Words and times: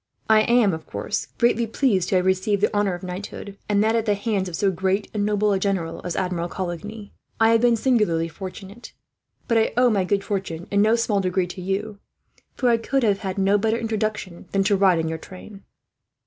I 0.27 0.39
am, 0.41 0.73
of 0.73 0.87
course, 0.87 1.27
greatly 1.37 1.67
pleased 1.67 2.09
to 2.09 2.17
receive 2.17 2.59
the 2.59 2.73
honour 2.73 2.95
of 2.95 3.03
knighthood, 3.03 3.55
and 3.69 3.83
that 3.83 3.95
at 3.95 4.07
the 4.07 4.15
hands 4.15 4.49
of 4.49 4.55
so 4.55 4.71
great 4.71 5.11
and 5.13 5.23
noble 5.23 5.51
a 5.51 5.59
general 5.59 6.01
as 6.03 6.15
Admiral 6.15 6.49
Coligny. 6.49 7.13
I 7.39 7.51
have 7.51 7.61
been 7.61 7.75
singularly 7.75 8.27
fortunate, 8.27 8.93
but 9.47 9.59
I 9.59 9.73
owe 9.77 9.91
my 9.91 10.03
good 10.03 10.23
fortune 10.23 10.65
in 10.71 10.81
no 10.81 10.95
small 10.95 11.19
degree 11.21 11.45
to 11.45 11.61
you; 11.61 11.99
for 12.55 12.69
I 12.69 12.77
could 12.77 13.03
have 13.03 13.19
had 13.19 13.37
no 13.37 13.59
better 13.59 13.77
introduction 13.77 14.47
than 14.53 14.63
to 14.63 14.75
ride 14.75 14.97
in 14.97 15.07
your 15.07 15.19
train." 15.19 15.65